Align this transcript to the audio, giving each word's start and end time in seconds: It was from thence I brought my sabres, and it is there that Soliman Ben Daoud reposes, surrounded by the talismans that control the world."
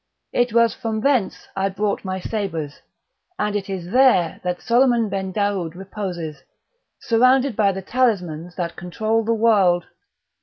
It 0.33 0.51
was 0.51 0.73
from 0.73 1.01
thence 1.01 1.47
I 1.55 1.69
brought 1.69 2.03
my 2.03 2.19
sabres, 2.19 2.81
and 3.37 3.55
it 3.55 3.69
is 3.69 3.91
there 3.91 4.41
that 4.43 4.59
Soliman 4.59 5.09
Ben 5.09 5.31
Daoud 5.31 5.75
reposes, 5.75 6.41
surrounded 7.01 7.55
by 7.55 7.71
the 7.71 7.83
talismans 7.83 8.55
that 8.55 8.75
control 8.75 9.23
the 9.23 9.35
world." 9.35 9.85